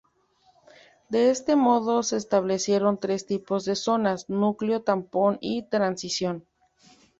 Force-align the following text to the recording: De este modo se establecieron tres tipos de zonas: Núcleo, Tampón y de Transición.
De 1.09 1.29
este 1.29 1.55
modo 1.55 2.01
se 2.01 2.17
establecieron 2.17 2.97
tres 2.99 3.27
tipos 3.27 3.65
de 3.65 3.75
zonas: 3.75 4.27
Núcleo, 4.29 4.81
Tampón 4.81 5.37
y 5.41 5.61
de 5.61 5.67
Transición. 5.67 6.47